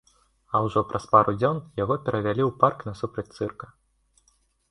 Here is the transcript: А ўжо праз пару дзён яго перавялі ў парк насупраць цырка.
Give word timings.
А 0.53 0.61
ўжо 0.67 0.81
праз 0.93 1.03
пару 1.11 1.33
дзён 1.41 1.59
яго 1.83 1.97
перавялі 2.07 2.43
ў 2.45 2.51
парк 2.63 2.79
насупраць 2.89 3.29
цырка. 3.35 3.67